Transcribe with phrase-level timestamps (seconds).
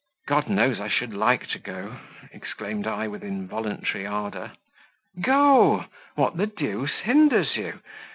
[0.27, 1.99] "God knows I should like to go!"
[2.31, 4.53] exclaimed I with involuntary ardour.
[5.21, 5.85] "Go:
[6.15, 7.81] what the deuce hinders you?